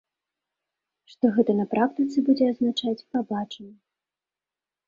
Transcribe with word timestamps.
Што 1.11 1.25
гэта 1.35 1.51
на 1.59 1.65
практыцы 1.73 2.17
будзе 2.31 2.45
азначаць, 2.53 3.07
пабачым. 3.19 3.67